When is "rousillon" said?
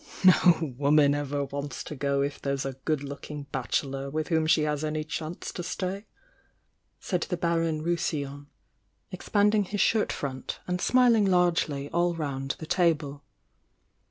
7.83-8.47